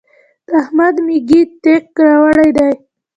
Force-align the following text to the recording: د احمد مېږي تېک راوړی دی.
د 0.47 0.49
احمد 0.61 0.95
مېږي 1.05 1.41
تېک 1.63 1.85
راوړی 2.05 2.49
دی. 2.57 2.71